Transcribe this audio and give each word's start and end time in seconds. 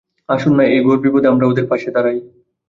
আসুন 0.29 0.53
না, 0.57 0.63
এই 0.65 0.81
ঘোর 0.85 0.97
বিপদে 1.03 1.27
আমরা 1.27 1.45
ওদের 1.47 1.65
পাশে 1.71 1.89
দাঁড়াই। 1.95 2.17